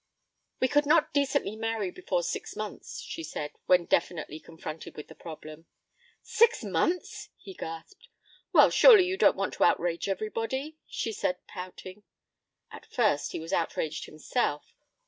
[0.59, 5.13] 'We could not decently marry before six months,' she said, when definitely confronted with the
[5.13, 5.67] problem.
[6.23, 8.07] 'Six months!' he gasped.
[8.51, 12.01] 'Well, surely you don't want to outrage everybody,' she said, pouting.
[12.71, 14.73] At first he was outraged himself.